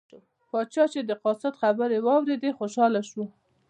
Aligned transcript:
پاچا 0.49 0.85
چې 0.93 0.99
د 1.03 1.11
قاصد 1.23 1.53
خبرې 1.61 1.97
واوریدې 2.05 2.51
خوشحاله 2.57 3.01
شو. 3.09 3.23